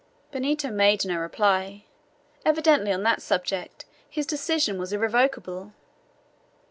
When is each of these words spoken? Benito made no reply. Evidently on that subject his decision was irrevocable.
Benito 0.31 0.71
made 0.71 1.05
no 1.05 1.17
reply. 1.19 1.85
Evidently 2.43 2.91
on 2.91 3.03
that 3.03 3.21
subject 3.21 3.85
his 4.09 4.25
decision 4.25 4.79
was 4.79 4.91
irrevocable. 4.91 5.73